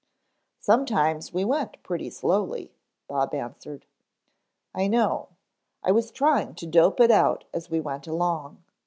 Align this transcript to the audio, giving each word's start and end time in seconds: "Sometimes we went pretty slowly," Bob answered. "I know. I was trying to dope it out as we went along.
"Sometimes 0.59 1.31
we 1.31 1.45
went 1.45 1.83
pretty 1.83 2.09
slowly," 2.09 2.73
Bob 3.07 3.35
answered. 3.35 3.85
"I 4.73 4.87
know. 4.87 5.27
I 5.83 5.91
was 5.91 6.09
trying 6.09 6.55
to 6.55 6.65
dope 6.65 6.99
it 6.99 7.11
out 7.11 7.43
as 7.53 7.69
we 7.69 7.79
went 7.79 8.07
along. 8.07 8.63